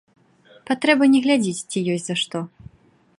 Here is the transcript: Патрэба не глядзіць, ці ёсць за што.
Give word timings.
Патрэба 0.69 1.03
не 1.13 1.19
глядзіць, 1.27 1.63
ці 1.73 1.85
ёсць 1.97 2.07
за 2.09 2.15
што. 2.23 2.37